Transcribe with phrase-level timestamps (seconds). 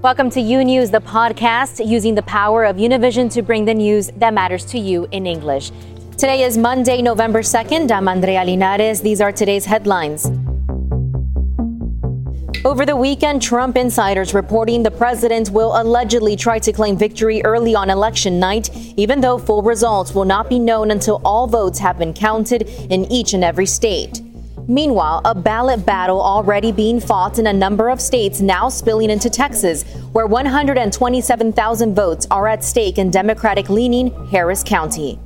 [0.00, 4.12] Welcome to U News, the podcast using the power of Univision to bring the news
[4.18, 5.72] that matters to you in English.
[6.12, 7.90] Today is Monday, November 2nd.
[7.90, 9.00] I'm Andrea Linares.
[9.00, 10.26] These are today's headlines.
[12.64, 17.74] Over the weekend, Trump insiders reporting the president will allegedly try to claim victory early
[17.74, 21.98] on election night, even though full results will not be known until all votes have
[21.98, 24.22] been counted in each and every state.
[24.70, 29.30] Meanwhile, a ballot battle already being fought in a number of states now spilling into
[29.30, 29.82] Texas,
[30.12, 35.18] where 127,000 votes are at stake in Democratic leaning Harris County.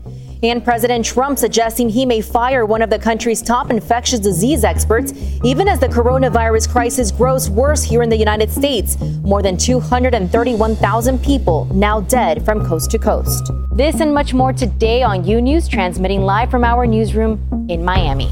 [0.44, 5.12] And President Trump suggesting he may fire one of the country's top infectious disease experts,
[5.42, 8.96] even as the coronavirus crisis grows worse here in the United States.
[9.24, 13.50] More than 231,000 people now dead from coast to coast.
[13.72, 18.30] This and much more today on U News, transmitting live from our newsroom in Miami.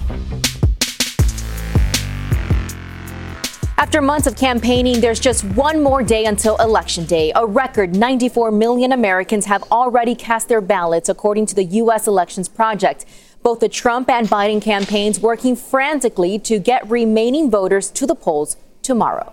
[3.80, 7.32] After months of campaigning, there's just one more day until Election Day.
[7.34, 12.06] A record 94 million Americans have already cast their ballots, according to the U.S.
[12.06, 13.06] Elections Project.
[13.42, 18.58] Both the Trump and Biden campaigns working frantically to get remaining voters to the polls
[18.82, 19.32] tomorrow.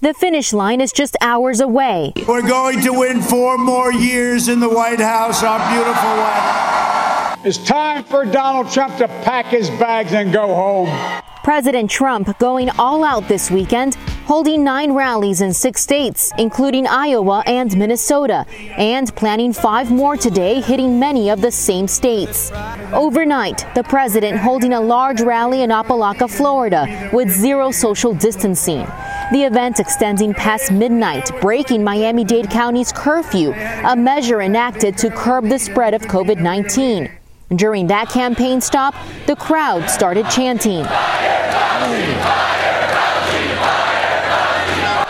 [0.00, 2.12] The finish line is just hours away.
[2.26, 7.46] We're going to win four more years in the White House, our beautiful White House.
[7.46, 11.20] It's time for Donald Trump to pack his bags and go home.
[11.42, 13.94] President Trump going all out this weekend,
[14.26, 18.44] holding nine rallies in six states, including Iowa and Minnesota,
[18.76, 22.52] and planning five more today, hitting many of the same states.
[22.92, 28.86] Overnight, the president holding a large rally in Opa-locka, Florida, with zero social distancing.
[29.32, 35.48] The event extending past midnight, breaking Miami Dade County's curfew, a measure enacted to curb
[35.48, 37.19] the spread of COVID 19.
[37.56, 38.94] During that campaign stop,
[39.26, 40.86] the crowd started chanting.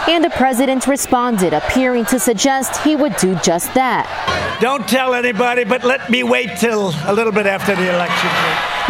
[0.08, 4.08] And the president responded, appearing to suggest he would do just that.
[4.58, 8.30] Don't tell anybody, but let me wait till a little bit after the election.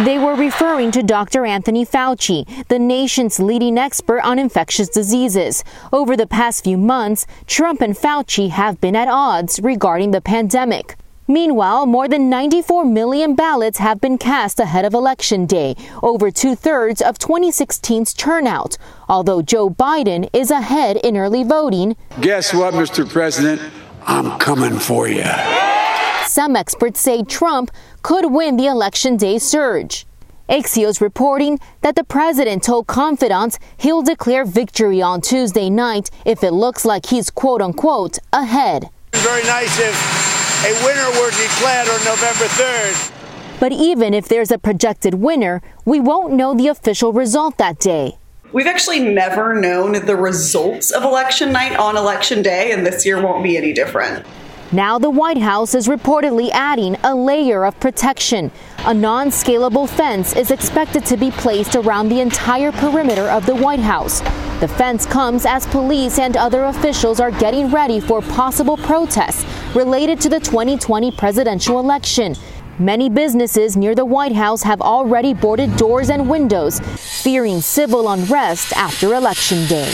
[0.05, 1.45] They were referring to Dr.
[1.45, 5.65] Anthony Fauci, the nation's leading expert on infectious diseases.
[5.91, 10.95] Over the past few months, Trump and Fauci have been at odds regarding the pandemic.
[11.27, 16.55] Meanwhile, more than 94 million ballots have been cast ahead of Election Day, over two
[16.55, 18.77] thirds of 2016's turnout.
[19.07, 21.95] Although Joe Biden is ahead in early voting.
[22.19, 23.09] Guess what, Mr.
[23.09, 23.61] President?
[24.05, 25.23] I'm coming for you.
[26.25, 27.71] Some experts say Trump
[28.01, 30.05] could win the Election Day surge.
[30.49, 36.51] Axios reporting that the president told confidants he'll declare victory on Tuesday night if it
[36.51, 38.89] looks like he's quote unquote ahead.
[39.13, 40.30] Very nice if
[40.63, 43.11] a winner were declared on November 3rd.
[43.59, 48.19] But even if there's a projected winner, we won't know the official result that day.
[48.53, 53.19] We've actually never known the results of election night on election day, and this year
[53.19, 54.23] won't be any different.
[54.71, 58.51] Now, the White House is reportedly adding a layer of protection.
[58.85, 63.55] A non scalable fence is expected to be placed around the entire perimeter of the
[63.55, 64.21] White House.
[64.59, 69.43] The fence comes as police and other officials are getting ready for possible protests
[69.75, 72.35] related to the 2020 presidential election.
[72.79, 78.73] Many businesses near the White House have already boarded doors and windows, fearing civil unrest
[78.75, 79.93] after Election Day.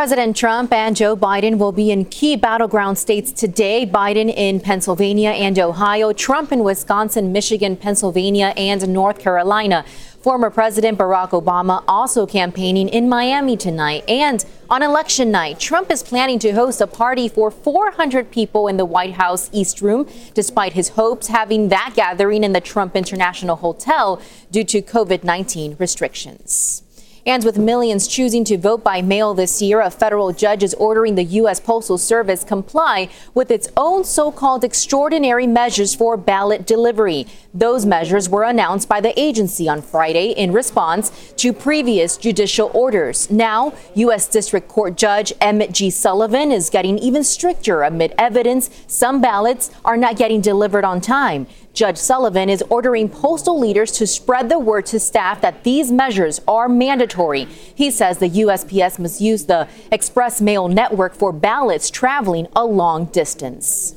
[0.00, 3.84] President Trump and Joe Biden will be in key battleground states today.
[3.84, 9.84] Biden in Pennsylvania and Ohio, Trump in Wisconsin, Michigan, Pennsylvania, and North Carolina.
[10.22, 14.02] Former President Barack Obama also campaigning in Miami tonight.
[14.08, 18.78] And on election night, Trump is planning to host a party for 400 people in
[18.78, 23.56] the White House East Room, despite his hopes having that gathering in the Trump International
[23.56, 24.18] Hotel
[24.50, 26.84] due to COVID 19 restrictions.
[27.26, 31.16] And with millions choosing to vote by mail this year, a federal judge is ordering
[31.16, 31.60] the U.S.
[31.60, 37.26] Postal Service comply with its own so-called extraordinary measures for ballot delivery.
[37.52, 43.30] Those measures were announced by the agency on Friday in response to previous judicial orders.
[43.30, 44.28] Now, U.S.
[44.28, 45.90] District Court Judge Emmett G.
[45.90, 51.46] Sullivan is getting even stricter amid evidence some ballots are not getting delivered on time.
[51.72, 56.40] Judge Sullivan is ordering postal leaders to spread the word to staff that these measures
[56.48, 57.44] are mandatory.
[57.44, 63.06] He says the USPS must use the express mail network for ballots traveling a long
[63.06, 63.94] distance.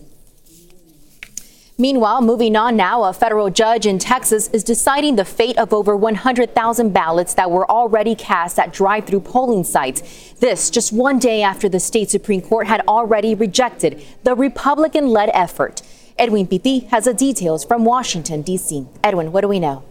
[1.75, 5.98] Meanwhile, moving on now, a federal judge in Texas is deciding the fate of over
[5.98, 10.34] 100,000 ballots that were already cast at drive through polling sites.
[10.34, 15.31] This just one day after the state Supreme Court had already rejected the Republican led
[15.34, 15.81] effort.
[16.18, 18.86] Edwin Pitti has the details from Washington, D.C.
[19.04, 19.83] Edwin, what do we know?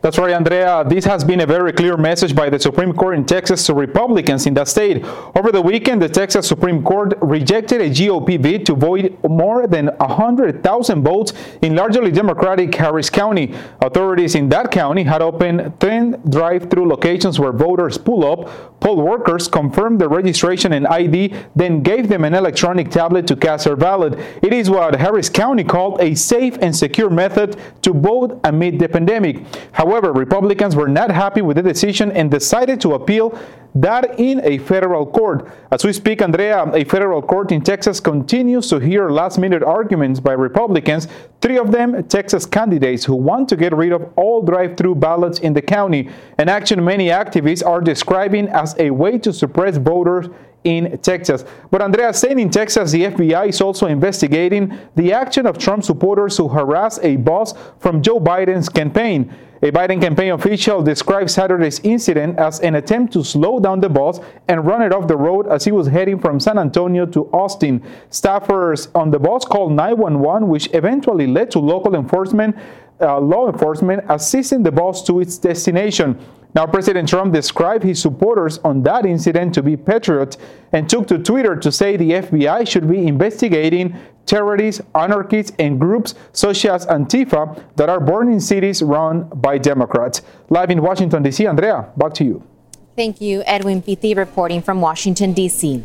[0.00, 0.84] That's right, Andrea.
[0.86, 4.46] This has been a very clear message by the Supreme Court in Texas to Republicans
[4.46, 5.02] in that state.
[5.34, 9.86] Over the weekend, the Texas Supreme Court rejected a GOP bid to void more than
[9.86, 11.32] 100,000 votes
[11.62, 13.54] in largely Democratic Harris County.
[13.80, 19.48] Authorities in that county had opened 10 drive-through locations where voters pull up, poll workers
[19.48, 24.12] confirmed their registration and ID, then gave them an electronic tablet to cast their ballot.
[24.42, 28.88] It is what Harris County called a safe and secure method to vote amid the
[28.88, 29.44] pandemic.
[29.72, 33.38] However, However, Republicans were not happy with the decision and decided to appeal
[33.74, 35.50] that in a federal court.
[35.70, 40.20] As we speak, Andrea, a federal court in Texas continues to hear last minute arguments
[40.20, 41.08] by Republicans,
[41.44, 45.40] three of them Texas candidates who want to get rid of all drive through ballots
[45.40, 46.08] in the county,
[46.38, 50.26] an action many activists are describing as a way to suppress voters
[50.64, 51.44] in Texas.
[51.70, 56.34] But Andrea, saying in Texas, the FBI is also investigating the action of Trump supporters
[56.38, 59.30] who harassed a boss from Joe Biden's campaign.
[59.64, 64.20] A Biden campaign official described Saturday's incident as an attempt to slow down the bus
[64.46, 67.82] and run it off the road as he was heading from San Antonio to Austin.
[68.10, 72.54] Staffers on the bus called 911, which eventually led to local enforcement,
[73.00, 76.18] uh, law enforcement assisting the bus to its destination.
[76.54, 80.36] Now, President Trump described his supporters on that incident to be patriots
[80.72, 86.14] and took to Twitter to say the FBI should be investigating terrorists, anarchists, and groups
[86.32, 90.22] such as Antifa that are born in cities run by Democrats.
[90.48, 92.42] Live in Washington, D.C., Andrea, back to you.
[92.94, 95.84] Thank you, Edwin Pitti, reporting from Washington, D.C.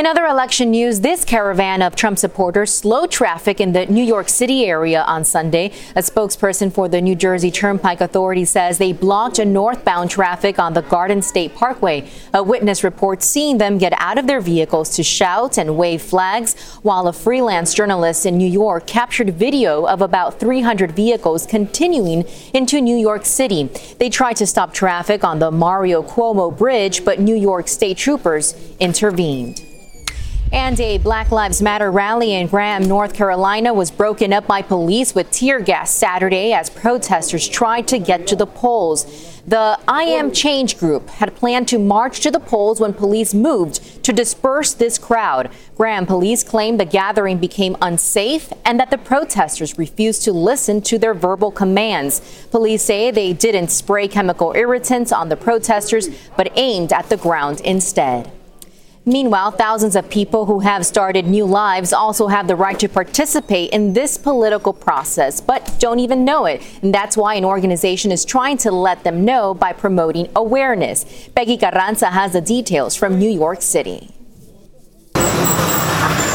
[0.00, 4.30] In other election news, this caravan of Trump supporters slowed traffic in the New York
[4.30, 5.72] City area on Sunday.
[5.94, 10.72] A spokesperson for the New Jersey Turnpike Authority says they blocked a northbound traffic on
[10.72, 12.08] the Garden State Parkway.
[12.32, 16.58] A witness reports seeing them get out of their vehicles to shout and wave flags,
[16.80, 22.24] while a freelance journalist in New York captured video of about 300 vehicles continuing
[22.54, 23.64] into New York City.
[23.98, 28.54] They tried to stop traffic on the Mario Cuomo Bridge, but New York state troopers
[28.78, 29.69] intervened.
[30.52, 35.14] And a Black Lives Matter rally in Graham, North Carolina was broken up by police
[35.14, 39.42] with tear gas Saturday as protesters tried to get to the polls.
[39.46, 44.02] The I Am Change group had planned to march to the polls when police moved
[44.04, 45.50] to disperse this crowd.
[45.76, 50.98] Graham police claim the gathering became unsafe and that the protesters refused to listen to
[50.98, 52.46] their verbal commands.
[52.50, 57.60] Police say they didn't spray chemical irritants on the protesters but aimed at the ground
[57.60, 58.32] instead.
[59.06, 63.70] Meanwhile, thousands of people who have started new lives also have the right to participate
[63.70, 66.62] in this political process, but don't even know it.
[66.82, 71.06] And that's why an organization is trying to let them know by promoting awareness.
[71.34, 74.10] Peggy Carranza has the details from New York City.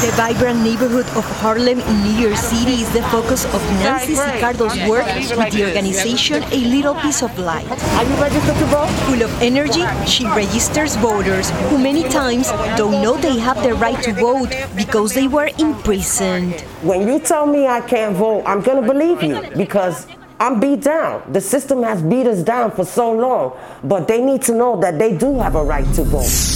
[0.01, 4.77] The vibrant neighborhood of Harlem in New York City is the focus of Nancy Sicardo's
[4.87, 5.05] work
[5.35, 7.65] with the organization A Little Piece of Light.
[7.69, 8.89] Are you registered to vote?
[9.07, 14.01] Full of energy, she registers voters who many times don't know they have the right
[14.03, 16.61] to vote because they were imprisoned.
[16.81, 20.07] When you tell me I can't vote, I'm going to believe you because
[20.39, 21.31] I'm beat down.
[21.31, 24.99] The system has beat us down for so long, but they need to know that
[24.99, 26.54] they do have a right to vote.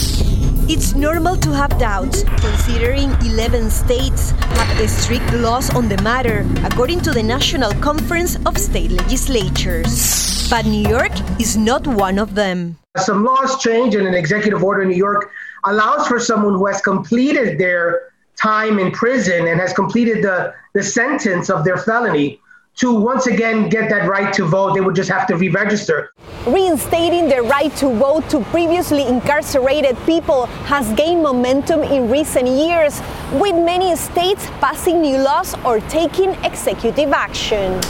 [0.69, 7.01] It's normal to have doubts, considering 11 states have strict laws on the matter, according
[7.01, 10.47] to the National Conference of State Legislatures.
[10.47, 12.77] But New York is not one of them.
[12.97, 15.31] Some laws change, and an executive order in New York
[15.65, 20.83] allows for someone who has completed their time in prison and has completed the, the
[20.83, 22.39] sentence of their felony
[22.79, 26.13] to once again get that right to vote, they would just have to re register.
[26.47, 33.01] Reinstating the right to vote to previously incarcerated people has gained momentum in recent years,
[33.33, 37.81] with many states passing new laws or taking executive action.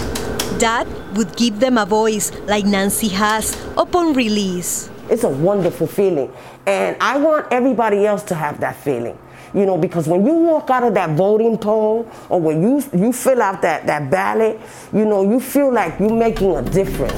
[0.57, 4.89] That would give them a voice like Nancy has upon release.
[5.07, 6.33] It's a wonderful feeling,
[6.65, 9.17] and I want everybody else to have that feeling
[9.53, 13.13] you know, because when you walk out of that voting poll or when you you
[13.13, 14.59] fill out that, that ballot,
[14.93, 17.15] you know, you feel like you're making a difference.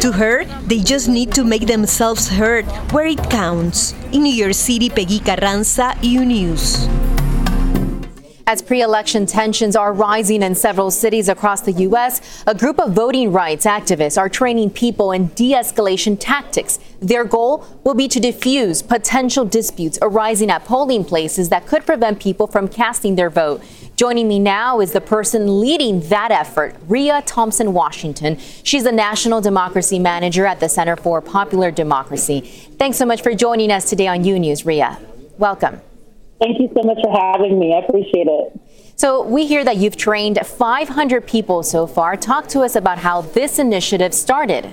[0.00, 3.92] To her, they just need to make themselves heard where it counts.
[4.12, 6.88] In New York City, Peggy Carranza, U News.
[8.46, 12.92] As pre election tensions are rising in several cities across the U.S., a group of
[12.92, 16.78] voting rights activists are training people in de escalation tactics.
[17.00, 22.20] Their goal will be to diffuse potential disputes arising at polling places that could prevent
[22.20, 23.62] people from casting their vote.
[23.96, 28.36] Joining me now is the person leading that effort, Ria Thompson Washington.
[28.62, 32.42] She's the National Democracy Manager at the Center for Popular Democracy.
[32.78, 34.98] Thanks so much for joining us today on U News, Ria.
[35.38, 35.80] Welcome.
[36.44, 37.72] Thank you so much for having me.
[37.72, 38.60] I appreciate it.
[38.96, 42.18] So we hear that you've trained 500 people so far.
[42.18, 44.68] Talk to us about how this initiative started.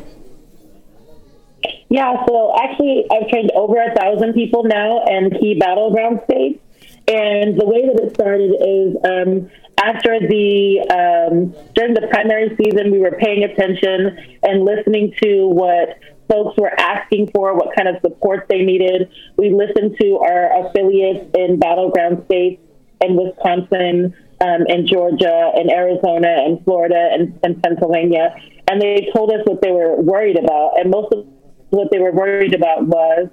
[1.88, 6.60] Yeah, so actually, I've trained over a thousand people now in key battleground states.
[7.08, 9.50] And the way that it started is um,
[9.82, 15.98] after the um, during the primary season, we were paying attention and listening to what
[16.32, 19.10] folks were asking for, what kind of support they needed.
[19.38, 22.62] We listened to our affiliates in battleground states
[23.02, 28.36] in Wisconsin, um, and Georgia, and Arizona, and Florida, and, and Pennsylvania,
[28.70, 31.28] and they told us what they were worried about, and most of
[31.70, 33.30] what they were worried about was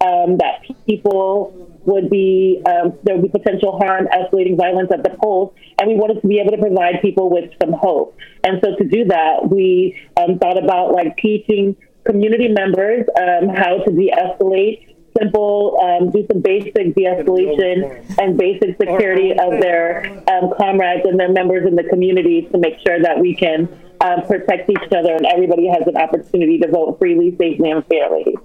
[0.00, 1.52] um, that people
[1.84, 5.96] would be um, there would be potential harm, escalating violence at the polls, and we
[5.96, 8.16] wanted to be able to provide people with some hope.
[8.44, 13.78] And so to do that, we um, thought about like teaching community members um, how
[13.78, 14.86] to de-escalate.
[15.18, 21.30] Simple, um, do some basic de-escalation and basic security of their um, comrades and their
[21.30, 23.68] members in the community to make sure that we can
[24.00, 28.36] um, protect each other and everybody has an opportunity to vote freely, safely, and fairly.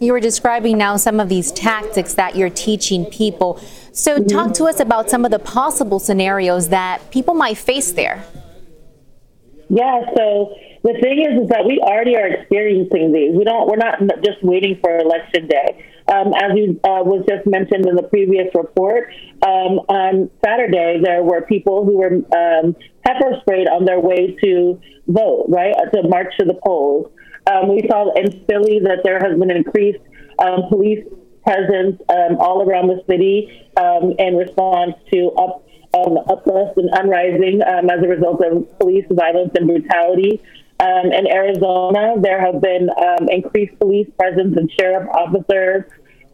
[0.00, 3.60] You were describing now some of these tactics that you're teaching people.
[3.92, 4.26] So, mm-hmm.
[4.26, 8.24] talk to us about some of the possible scenarios that people might face there.
[9.68, 13.32] Yeah, so the thing is, is that we already are experiencing these.
[13.34, 13.66] We don't.
[13.66, 15.82] We're not just waiting for election day.
[16.12, 19.08] Um, as you uh, was just mentioned in the previous report,
[19.40, 24.78] um, on Saturday there were people who were um, pepper sprayed on their way to
[25.08, 27.10] vote, right, to march to the polls.
[27.50, 30.04] Um, we saw in Philly that there has been increased
[30.38, 31.04] um, police
[31.44, 33.48] presence um, all around the city
[34.18, 35.64] in response to up
[35.94, 40.42] um, uplift and unrising um, as a result of police violence and brutality.
[40.80, 45.84] Um, in Arizona, there have been um, increased police presence and sheriff officers.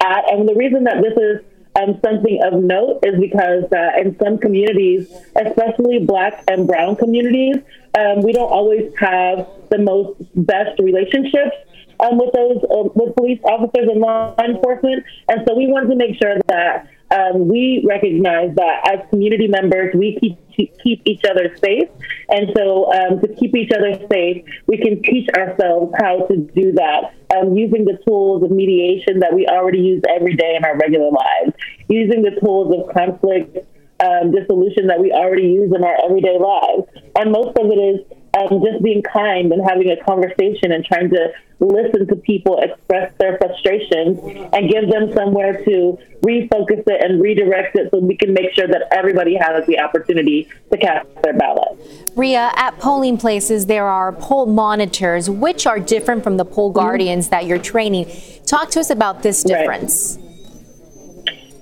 [0.03, 1.45] At, and the reason that this is
[1.77, 7.57] um, something of note is because uh, in some communities, especially Black and Brown communities,
[7.99, 11.57] um, we don't always have the most best relationships
[12.01, 15.97] um, with those uh, with police officers and law enforcement, and so we wanted to
[15.97, 20.39] make sure that um, we recognize that as community members, we keep
[20.83, 21.89] keep each other safe,
[22.29, 26.73] and so um, to keep each other safe, we can teach ourselves how to do
[26.73, 30.77] that um, using the tools of mediation that we already use every day in our
[30.77, 31.57] regular lives,
[31.89, 33.59] using the tools of conflict
[34.01, 38.01] um, dissolution that we already use in our everyday lives, and most of it is
[38.39, 43.13] um, just being kind and having a conversation and trying to listen to people express
[43.19, 44.19] their frustrations
[44.53, 48.67] and give them somewhere to refocus it and redirect it so we can make sure
[48.67, 51.79] that everybody has the opportunity to cast their ballot.
[52.17, 56.79] Ria, at polling places, there are poll monitors, which are different from the poll mm-hmm.
[56.79, 57.31] guardians mm-hmm.
[57.33, 58.11] that you're training.
[58.47, 60.19] Talk to us about this difference.
[60.19, 60.30] Right.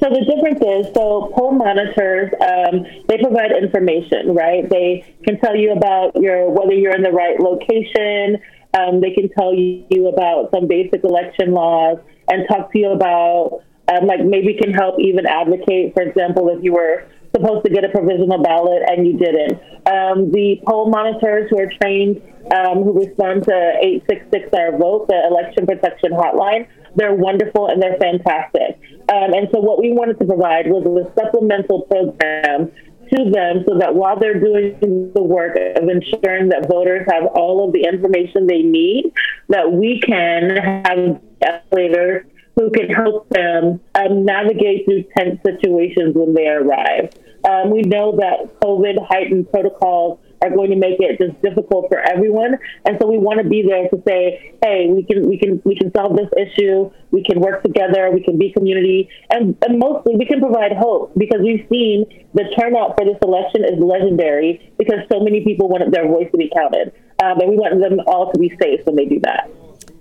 [0.00, 4.69] So the difference is, so poll monitors, um, they provide information, right?
[4.69, 8.38] They can tell you about your whether you're in the right location.
[8.78, 13.64] Um, they can tell you about some basic election laws and talk to you about,
[13.88, 17.85] um, like maybe can help even advocate, for example, if you were supposed to get
[17.85, 19.59] a provisional ballot and you didn't.
[19.87, 22.23] Um, the poll monitors who are trained,
[22.55, 27.99] um, who respond to 866 Our Vote, the election protection hotline, they're wonderful and they're
[27.99, 28.81] fantastic.
[29.09, 32.71] Um, and so what we wanted to provide was a supplemental program
[33.15, 34.79] to them so that while they're doing
[35.15, 39.12] the work of ensuring that voters have all of the information they need,
[39.49, 46.35] that we can have escalators who can help them um, navigate through tense situations when
[46.35, 47.11] they arrive.
[47.49, 51.99] Um, we know that COVID heightened protocols are going to make it just difficult for
[52.00, 52.59] everyone.
[52.85, 55.76] And so we want to be there to say, hey, we can we can we
[55.76, 56.90] can solve this issue.
[57.11, 58.11] We can work together.
[58.12, 62.45] We can be community, and, and mostly we can provide hope because we've seen the
[62.59, 66.50] turnout for this election is legendary because so many people wanted their voice to be
[66.54, 66.92] counted,
[67.23, 69.49] um, and we want them all to be safe when they do that.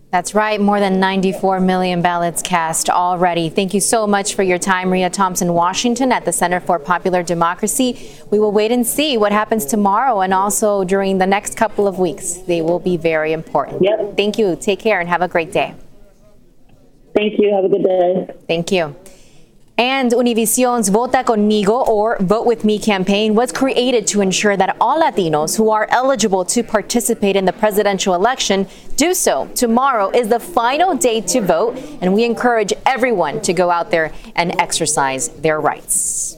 [0.09, 0.59] That's right.
[0.59, 3.49] More than 94 million ballots cast already.
[3.49, 7.23] Thank you so much for your time, Ria Thompson, Washington, at the Center for Popular
[7.23, 8.09] Democracy.
[8.31, 11.99] We will wait and see what happens tomorrow and also during the next couple of
[11.99, 12.35] weeks.
[12.35, 13.83] They will be very important.
[13.83, 14.15] Yep.
[14.15, 14.55] Thank you.
[14.55, 15.75] Take care and have a great day.
[17.13, 17.53] Thank you.
[17.53, 18.33] Have a good day.
[18.47, 18.95] Thank you.
[19.79, 24.99] And Univision's Vota Conmigo or Vote With Me campaign was created to ensure that all
[24.99, 28.65] Latinos who are eligible to participate in the presidential election
[28.95, 29.47] do so.
[29.53, 34.11] Tomorrow is the final day to vote, and we encourage everyone to go out there
[34.35, 36.35] and exercise their rights.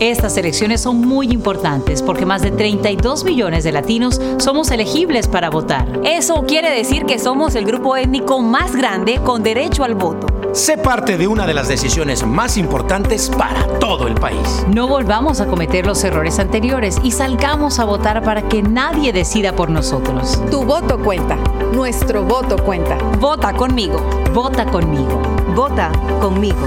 [0.00, 5.50] Estas elecciones son muy importantes porque más de 32 millones de latinos somos elegibles para
[5.50, 5.86] votar.
[6.02, 10.41] Eso quiere decir que somos el grupo étnico más grande con derecho al voto.
[10.52, 14.66] Sé parte de una de las decisiones más importantes para todo el país.
[14.68, 19.54] No volvamos a cometer los errores anteriores y salgamos a votar para que nadie decida
[19.54, 20.38] por nosotros.
[20.50, 21.36] Tu voto cuenta.
[21.72, 22.98] Nuestro voto cuenta.
[23.18, 23.98] Vota conmigo.
[24.34, 25.22] Vota conmigo.
[25.54, 25.90] Vota
[26.20, 26.58] conmigo.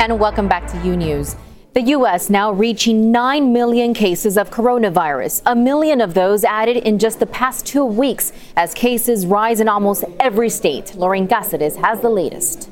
[0.00, 1.34] And welcome back to U News.
[1.74, 2.30] The U.S.
[2.30, 7.26] now reaching 9 million cases of coronavirus, a million of those added in just the
[7.26, 10.94] past two weeks as cases rise in almost every state.
[10.94, 12.70] Lauren Caceres has the latest.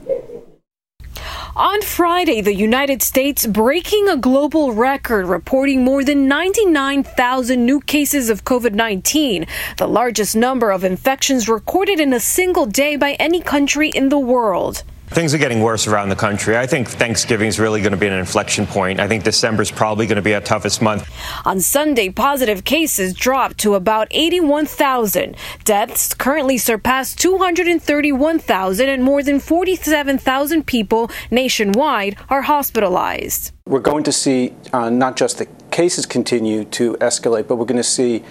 [1.55, 8.31] On Friday, the United States breaking a global record, reporting more than 99,000 new cases
[8.31, 13.41] of COVID 19, the largest number of infections recorded in a single day by any
[13.41, 14.83] country in the world.
[15.09, 16.57] Things are getting worse around the country.
[16.59, 18.99] I think Thanksgiving is really going to be an inflection point.
[18.99, 21.09] I think December is probably going to be our toughest month.
[21.47, 25.37] On Sunday, positive cases dropped to about 81,000.
[25.63, 33.53] Deaths currently surpass 231,000, and more than 47,000 people nationwide are hospitalized.
[33.65, 37.77] We're going to see uh, not just the cases continue to escalate, but we're going
[37.77, 38.25] to see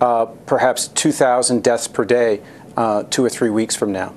[0.00, 2.40] uh, perhaps 2,000 deaths per day
[2.76, 4.14] uh, two or three weeks from now.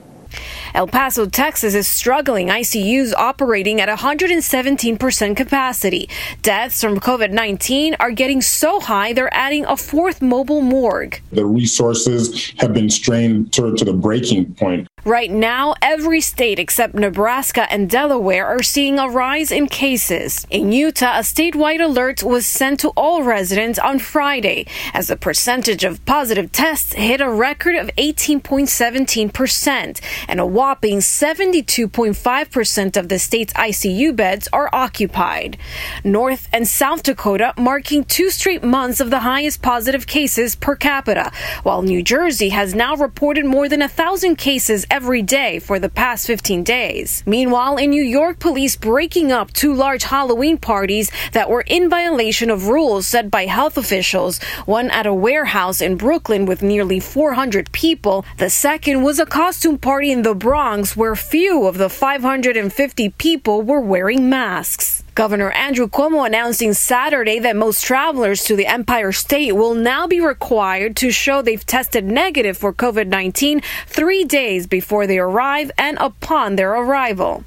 [0.74, 2.48] El Paso, Texas is struggling.
[2.48, 6.10] ICUs operating at 117% capacity.
[6.42, 11.22] Deaths from COVID 19 are getting so high they're adding a fourth mobile morgue.
[11.32, 14.88] The resources have been strained to, to the breaking point.
[15.06, 20.48] Right now, every state except Nebraska and Delaware are seeing a rise in cases.
[20.50, 25.84] In Utah, a statewide alert was sent to all residents on Friday as the percentage
[25.84, 33.54] of positive tests hit a record of 18.17%, and a whopping 72.5% of the state's
[33.54, 35.60] ICU beds are occupied.
[36.04, 41.32] North and South Dakota marking two straight months of the highest positive cases per capita,
[41.62, 45.90] while New Jersey has now reported more than a thousand cases every day for the
[45.90, 47.22] past 15 days.
[47.26, 52.50] Meanwhile, in New York, police breaking up two large Halloween parties that were in violation
[52.50, 54.42] of rules set by health officials.
[54.66, 58.24] One at a warehouse in Brooklyn with nearly 400 people.
[58.38, 63.64] The second was a costume party in the Bronx where few of the 550 people
[63.64, 65.05] were wearing masks.
[65.16, 70.20] Governor Andrew Cuomo announcing Saturday that most travelers to the Empire State will now be
[70.20, 75.98] required to show they've tested negative for COVID 19 three days before they arrive and
[76.02, 77.46] upon their arrival.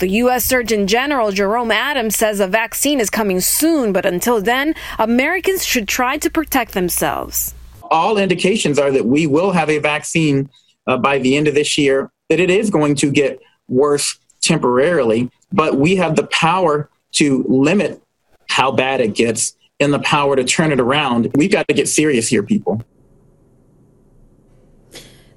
[0.00, 0.44] The U.S.
[0.44, 5.88] Surgeon General Jerome Adams says a vaccine is coming soon, but until then, Americans should
[5.88, 7.54] try to protect themselves.
[7.84, 10.50] All indications are that we will have a vaccine
[10.86, 15.30] uh, by the end of this year, that it is going to get worse temporarily,
[15.50, 18.02] but we have the power to limit
[18.48, 21.30] how bad it gets and the power to turn it around.
[21.36, 22.82] We've got to get serious here, people.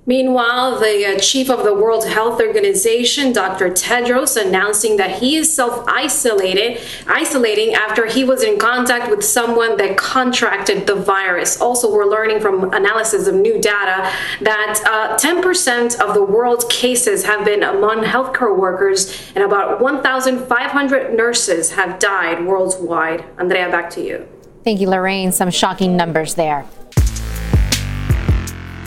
[0.08, 3.70] Meanwhile, the uh, chief of the World Health Organization, Dr.
[3.70, 9.98] Tedros, announcing that he is self-isolated, isolating after he was in contact with someone that
[9.98, 11.62] contracted the virus.
[11.62, 14.12] Also, we're learning from analysis of new data
[14.42, 21.16] that uh, 10% of the world's cases have been among healthcare workers, and about 1,500
[21.16, 23.24] nurses have died worldwide.
[23.38, 24.28] Andrea, back to you.
[24.64, 25.32] Thank you, Lorraine.
[25.32, 26.66] Some shocking numbers there.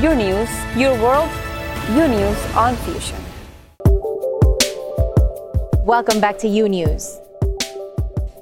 [0.00, 1.28] Your news, your world,
[1.90, 3.18] U News on Fusion.
[5.84, 7.18] Welcome back to U News.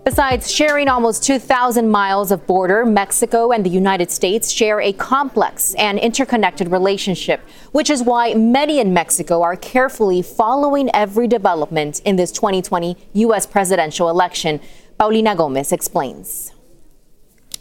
[0.04, 5.74] Besides sharing almost 2,000 miles of border, Mexico and the United States share a complex
[5.74, 7.40] and interconnected relationship,
[7.72, 13.44] which is why many in Mexico are carefully following every development in this 2020 U.S.
[13.44, 14.60] presidential election.
[14.98, 16.52] Paulina Gomez explains.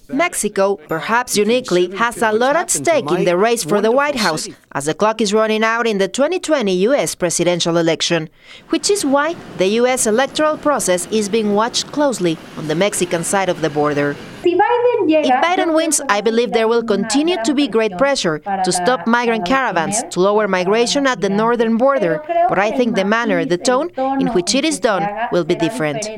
[0.09, 4.47] Mexico, perhaps uniquely, has a lot at stake in the race for the White House
[4.71, 7.15] as the clock is running out in the 2020 U.S.
[7.15, 8.29] presidential election,
[8.69, 10.07] which is why the U.S.
[10.07, 14.15] electoral process is being watched closely on the Mexican side of the border.
[14.43, 19.45] If Biden wins, I believe there will continue to be great pressure to stop migrant
[19.45, 23.91] caravans, to lower migration at the northern border, but I think the manner, the tone
[24.19, 26.09] in which it is done will be different.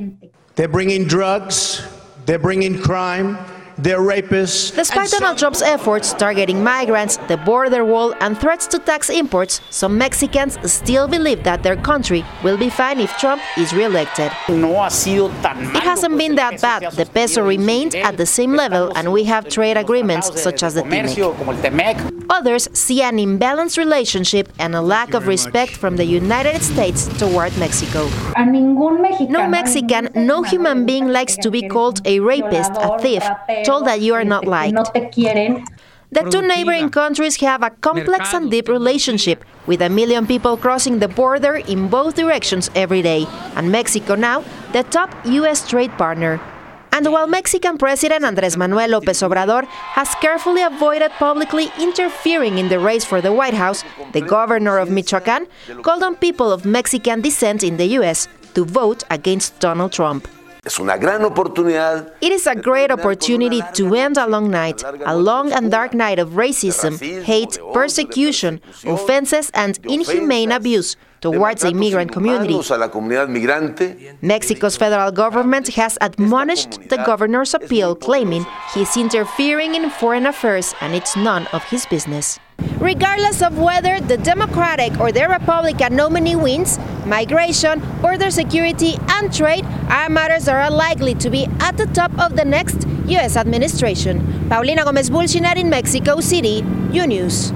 [0.56, 1.82] They're bringing drugs,
[2.25, 3.38] they're bringing crime,
[3.81, 4.75] they're rapists.
[4.75, 9.97] Despite Donald Trump's efforts targeting migrants, the border wall, and threats to tax imports, some
[9.97, 14.31] Mexicans still believe that their country will be fine if Trump is reelected.
[14.47, 16.91] It hasn't been that bad.
[16.91, 20.83] The peso remained at the same level, and we have trade agreements such as the
[20.83, 22.27] TMEC.
[22.29, 27.57] Others see an imbalanced relationship and a lack of respect from the United States toward
[27.57, 28.07] Mexico.
[28.37, 33.23] No Mexican, no human being likes to be called a rapist, a thief,
[33.71, 34.75] told that you are not liked.
[36.13, 40.99] The two neighboring countries have a complex and deep relationship, with a million people crossing
[40.99, 45.60] the border in both directions every day, and Mexico now the top U.S.
[45.71, 46.34] trade partner.
[46.93, 49.63] And while Mexican President Andrés Manuel López Obrador
[49.95, 54.89] has carefully avoided publicly interfering in the race for the White House, the governor of
[54.89, 55.47] Michoacán
[55.84, 58.27] called on people of Mexican descent in the U.S.
[58.55, 60.27] to vote against Donald Trump.
[60.63, 62.13] Es una gran oportunidad.
[62.21, 66.19] It is a great opportunity to end a long night, a long and dark night
[66.19, 72.54] of racism, hate, persecution, offenses, and inhumane abuse towards the immigrant community.
[74.21, 78.45] Mexico's federal government has admonished the governor's appeal, claiming
[78.76, 82.38] he's interfering in foreign affairs and it's none of his business.
[82.80, 89.65] Regardless of whether the Democratic or the Republican nominee wins, migration, border security, and trade
[89.89, 93.36] are matters that are likely to be at the top of the next U.S.
[93.38, 94.47] administration.
[94.50, 97.52] Paulina Gomez Bulchiner in Mexico City, U News.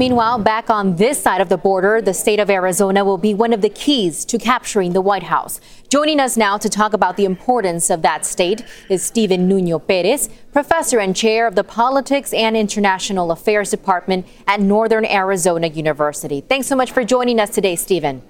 [0.00, 3.52] Meanwhile, back on this side of the border, the state of Arizona will be one
[3.52, 5.60] of the keys to capturing the White House.
[5.90, 10.30] Joining us now to talk about the importance of that state is Stephen Nuno Perez,
[10.54, 16.40] professor and chair of the Politics and International Affairs Department at Northern Arizona University.
[16.40, 18.22] Thanks so much for joining us today, Stephen.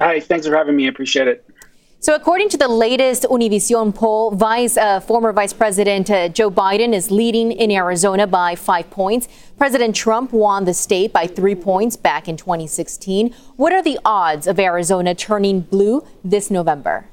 [0.00, 0.86] Hi, thanks for having me.
[0.86, 1.44] I appreciate it.
[1.98, 6.92] So, according to the latest Univision poll, Vice, uh, former Vice President uh, Joe Biden
[6.92, 9.28] is leading in Arizona by five points.
[9.56, 13.34] President Trump won the state by three points back in 2016.
[13.56, 17.06] What are the odds of Arizona turning blue this November?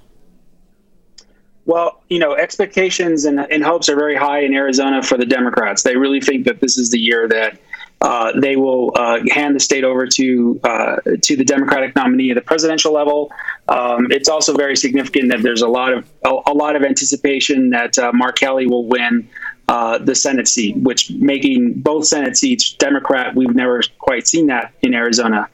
[1.65, 5.83] Well, you know, expectations and, and hopes are very high in Arizona for the Democrats.
[5.83, 7.57] They really think that this is the year that
[8.01, 12.35] uh, they will uh, hand the state over to uh, to the Democratic nominee at
[12.35, 13.31] the presidential level.
[13.69, 17.69] Um, it's also very significant that there's a lot of a, a lot of anticipation
[17.69, 19.27] that uh, Mark Kelly will win
[19.69, 23.35] uh, the Senate seat, which making both Senate seats Democrat.
[23.35, 25.47] We've never quite seen that in Arizona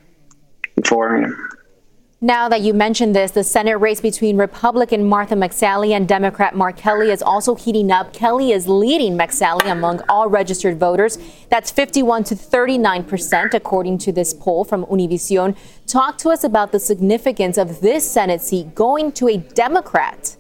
[0.76, 1.49] before.
[2.22, 6.76] Now that you mentioned this, the Senate race between Republican Martha McSally and Democrat Mark
[6.76, 8.12] Kelly is also heating up.
[8.12, 11.18] Kelly is leading McSally among all registered voters.
[11.48, 15.56] That's 51 to 39 percent, according to this poll from Univision.
[15.88, 20.36] Talk to us about the significance of this Senate seat going to a Democrat.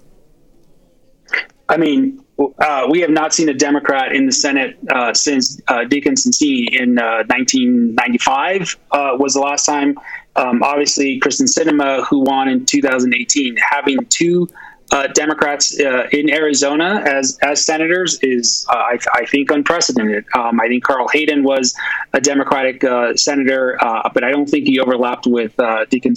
[1.70, 2.26] I mean,
[2.60, 6.96] uh, we have not seen a Democrat in the Senate uh, since uh, DeConcini in
[6.96, 9.96] 1995 uh, was the last time
[10.40, 14.48] um, obviously, Kyrsten Sinema, who won in 2018, having two
[14.92, 20.26] uh, Democrats uh, in Arizona as as senators is, uh, I, I, think, unprecedented.
[20.34, 21.76] Um, I think Carl Hayden was
[22.14, 26.16] a Democratic uh, senator, uh, but I don't think he overlapped with uh, Dickon.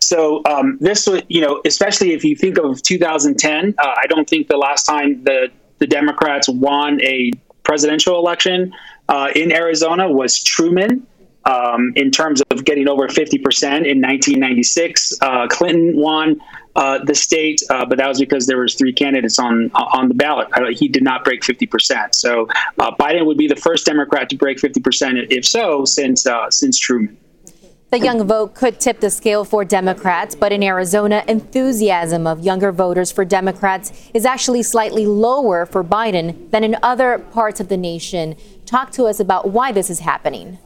[0.00, 4.48] So um, this, you know, especially if you think of 2010, uh, I don't think
[4.48, 7.30] the last time the the Democrats won a
[7.62, 8.72] presidential election
[9.34, 11.06] in Arizona was Truman
[11.48, 13.34] um, in terms of getting over 50%
[13.86, 15.14] in 1996.
[15.20, 16.40] Uh, Clinton won
[16.76, 20.14] uh, the state, uh, but that was because there was three candidates on on the
[20.14, 20.48] ballot.
[20.52, 22.14] Uh, he did not break 50%.
[22.14, 22.46] So
[22.78, 26.78] uh, Biden would be the first Democrat to break 50%, if so, since uh, since
[26.78, 27.16] Truman.
[27.90, 32.70] The young vote could tip the scale for Democrats, but in Arizona, enthusiasm of younger
[32.70, 37.78] voters for Democrats is actually slightly lower for Biden than in other parts of the
[37.78, 38.36] nation.
[38.66, 40.58] Talk to us about why this is happening.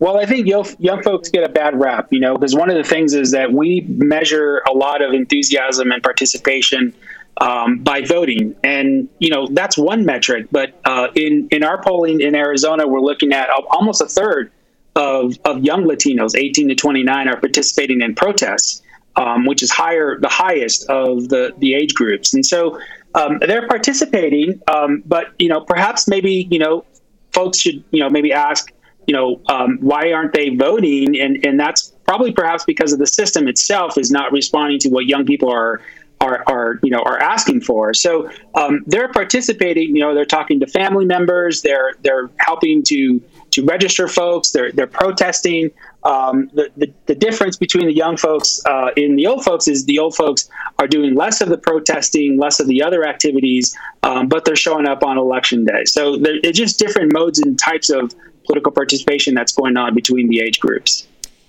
[0.00, 2.76] Well, I think young, young folks get a bad rap, you know, because one of
[2.76, 6.94] the things is that we measure a lot of enthusiasm and participation
[7.40, 10.48] um, by voting, and you know that's one metric.
[10.50, 14.50] But uh, in in our polling in Arizona, we're looking at almost a third
[14.96, 18.82] of of young Latinos, 18 to 29, are participating in protests,
[19.16, 22.80] um, which is higher, the highest of the the age groups, and so
[23.14, 24.60] um, they're participating.
[24.68, 26.84] Um, but you know, perhaps maybe you know,
[27.32, 28.72] folks should you know maybe ask
[29.08, 31.18] you know, um, why aren't they voting?
[31.18, 35.06] And and that's probably perhaps because of the system itself is not responding to what
[35.06, 35.80] young people are
[36.20, 37.94] are, are you know are asking for.
[37.94, 39.96] So um, they're participating.
[39.96, 41.62] You know, they're talking to family members.
[41.62, 43.20] They're they're helping to
[43.52, 44.50] to register folks.
[44.50, 45.70] They're they're protesting.
[46.04, 49.84] Um, the, the, the difference between the young folks uh, and the old folks is
[49.84, 54.28] the old folks are doing less of the protesting, less of the other activities, um,
[54.28, 55.84] but they're showing up on election day.
[55.86, 58.14] So they're just different modes and types of
[58.48, 61.06] political participation that's going on between the age groups.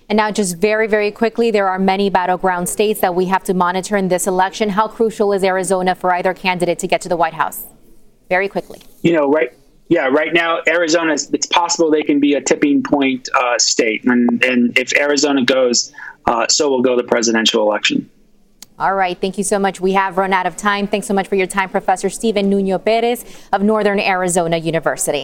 [0.09, 3.53] And now, just very, very quickly, there are many battleground states that we have to
[3.53, 4.69] monitor in this election.
[4.69, 7.65] How crucial is Arizona for either candidate to get to the White House?
[8.27, 8.81] Very quickly.
[9.03, 9.53] You know, right
[9.87, 14.43] yeah, right now Arizona, it's possible they can be a tipping point uh, state, and
[14.43, 15.91] and if Arizona goes,
[16.25, 18.09] uh, so will go the presidential election.
[18.77, 19.81] All right, thank you so much.
[19.81, 20.87] We have run out of time.
[20.87, 25.23] Thanks so much for your time, Professor Stephen Nuno Perez of Northern Arizona University.